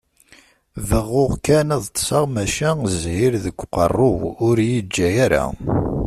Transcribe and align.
Beɣɣuɣ 0.87 1.31
kan 1.45 1.67
ad 1.75 1.83
ṭṭseɣ 1.89 2.23
maca 2.33 2.69
zzhir 2.93 3.33
deg 3.43 3.57
uqerru-w 3.63 4.21
ur 4.47 4.57
yi-iǧǧa 4.67 5.07
ara. 5.25 5.45